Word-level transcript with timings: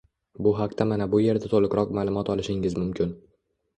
Bu 0.45 0.53
haqda 0.59 0.87
mana 0.93 1.07
bu 1.11 1.21
yerda 1.25 1.51
toʻliqroq 1.53 1.93
maʼlumot 1.99 2.33
olishingiz 2.37 2.79
mumkin. 2.83 3.13